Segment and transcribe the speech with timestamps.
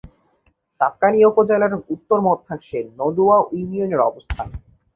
[0.81, 4.47] সাতকানিয়া উপজেলার উত্তর-মধ্যাংশে নলুয়া ইউনিয়নের অবস্থান।